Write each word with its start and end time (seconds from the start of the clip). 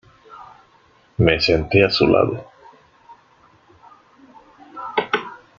Me 1.19 1.39
senté 1.39 1.83
a 1.85 1.91
su 1.91 2.07
lado. 2.07 2.49